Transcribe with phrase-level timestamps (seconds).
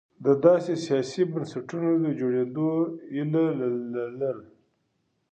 [0.25, 2.69] د داسې سیاسي بنسټونو د جوړېدو
[3.15, 3.45] هیله
[4.19, 4.31] لرله.